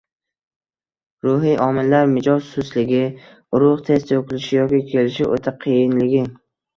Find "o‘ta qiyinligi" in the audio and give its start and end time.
5.37-6.23